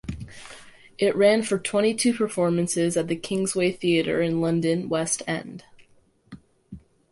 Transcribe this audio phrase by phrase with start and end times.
[0.97, 5.63] It ran for twenty two performances at the Kingsway Theatre in London West End.